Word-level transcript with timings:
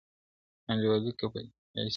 انډیوالۍ 0.69 1.01
کي 1.05 1.11
چا 1.19 1.25
حساب 1.27 1.31
کړی 1.33 1.43
دی, 1.85 1.89